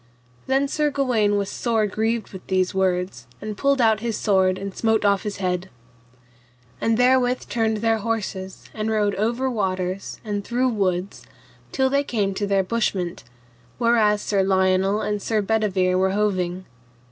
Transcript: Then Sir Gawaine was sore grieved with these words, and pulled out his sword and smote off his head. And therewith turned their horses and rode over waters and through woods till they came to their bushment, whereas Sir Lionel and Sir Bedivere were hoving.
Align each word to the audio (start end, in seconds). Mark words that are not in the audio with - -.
Then 0.47 0.67
Sir 0.67 0.89
Gawaine 0.89 1.37
was 1.37 1.47
sore 1.51 1.85
grieved 1.85 2.29
with 2.33 2.47
these 2.47 2.73
words, 2.73 3.27
and 3.39 3.55
pulled 3.55 3.79
out 3.79 3.99
his 3.99 4.17
sword 4.17 4.57
and 4.57 4.75
smote 4.75 5.05
off 5.05 5.21
his 5.21 5.37
head. 5.37 5.69
And 6.81 6.97
therewith 6.97 7.47
turned 7.49 7.77
their 7.77 7.99
horses 7.99 8.63
and 8.73 8.89
rode 8.89 9.13
over 9.13 9.47
waters 9.47 10.19
and 10.25 10.43
through 10.43 10.69
woods 10.69 11.21
till 11.71 11.91
they 11.91 12.03
came 12.03 12.33
to 12.33 12.47
their 12.47 12.63
bushment, 12.63 13.23
whereas 13.77 14.23
Sir 14.23 14.41
Lionel 14.41 15.01
and 15.01 15.21
Sir 15.21 15.39
Bedivere 15.39 15.93
were 15.99 16.13
hoving. 16.13 16.65